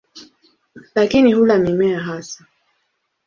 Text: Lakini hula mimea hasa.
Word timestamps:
Lakini 0.95 1.33
hula 1.33 1.57
mimea 1.57 1.99
hasa. 1.99 2.45